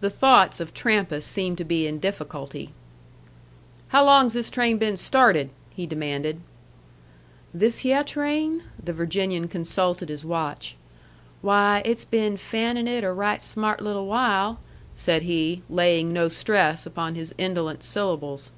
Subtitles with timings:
[0.00, 2.70] The thoughts of Trampas seemed to be in difficulty.
[3.88, 6.40] "How long's this train been started?" he demanded.
[7.52, 10.76] "This hyeh train?" The Virginian consulted his watch.
[11.42, 14.60] "Why, it's been fanning it a right smart little while,"
[14.94, 18.52] said he, laying no stress upon his indolent syllables.